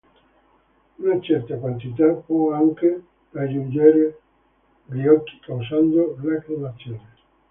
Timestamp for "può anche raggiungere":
2.25-4.19